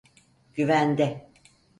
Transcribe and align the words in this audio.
Güvende. 0.53 1.29